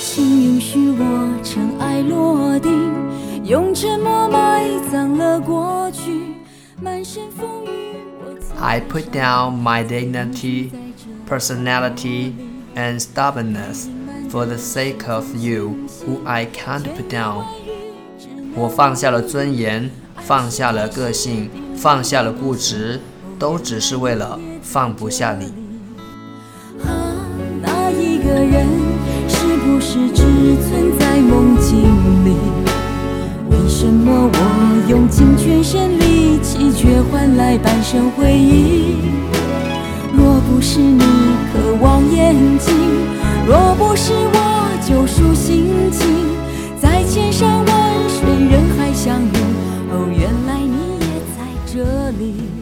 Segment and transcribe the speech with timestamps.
[0.00, 2.92] 请允许我尘埃落定，
[3.44, 6.34] 用沉默埋葬了过去。
[6.82, 10.72] 满身风雨，我曾 I put down my dignity,
[11.28, 12.32] personality,
[12.74, 13.86] and stubbornness
[14.30, 17.44] For the sake of you, who I can't put down.
[18.54, 23.00] 我放下了尊严，放下了个性，放下了固执，
[23.38, 25.46] 都只是为了放不下你。
[26.84, 26.90] 啊，
[27.62, 28.66] 那一个人
[29.28, 30.22] 是不是只
[30.62, 31.82] 存在梦境
[32.24, 32.36] 里？
[33.50, 39.27] 为什么我用尽全身力气，却换来半生回忆？
[43.48, 46.06] 若不是我救赎心情，
[46.78, 49.36] 在千山万水人海相遇，
[49.90, 52.57] 哦，原来你也在这里。